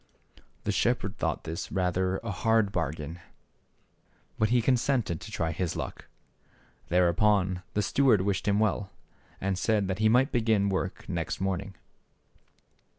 The 0.63 0.71
shepherd 0.71 1.19
thought 1.19 1.43
this 1.43 1.71
rather 1.71 2.17
a 2.23 2.31
hard 2.31 2.71
bar 2.71 2.89
gain, 2.91 3.19
but 4.39 4.49
he 4.49 4.59
consented 4.59 5.21
to 5.21 5.29
try 5.31 5.51
his 5.51 5.75
luck. 5.75 6.07
There 6.87 7.07
upon 7.07 7.61
the 7.75 7.83
steward 7.83 8.21
wished 8.21 8.47
him 8.47 8.59
well, 8.59 8.85
j^r.. 8.85 9.35
and 9.41 9.59
said 9.59 9.87
that 9.89 9.99
he 9.99 10.09
might 10.09 10.31
begin 10.31 10.69
^ 10.69 10.71
wor 10.71 10.89
k 10.89 11.05
^0 11.05 11.09
nex 11.09 11.35
t 11.37 11.43
morning. 11.43 11.75